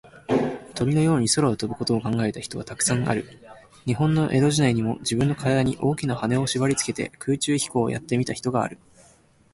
[0.73, 3.23] 鳥のように空を飛ぶことを考えた人は、たくさんある。
[3.85, 8.79] 日本の江戸時代にも、じぶんのからだに、大きなはねをしばりつけて、空中飛行をやってみた人がある。